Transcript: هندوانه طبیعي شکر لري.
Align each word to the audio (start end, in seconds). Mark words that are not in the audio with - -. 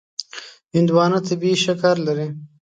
هندوانه 0.75 1.19
طبیعي 1.27 1.57
شکر 1.65 1.95
لري. 2.07 2.27